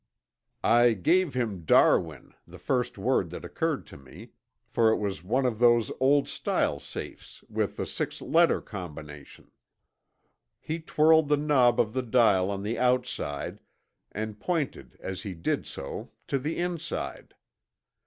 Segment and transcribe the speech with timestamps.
[0.63, 4.31] "I gave him 'Darwin,' the first word that occurred to me,
[4.65, 9.51] for it was one of those old style safes with the six letter combination.
[10.59, 13.59] He twirled the knob of the dial on the outside
[14.11, 17.35] and pointed as he did so to the inside.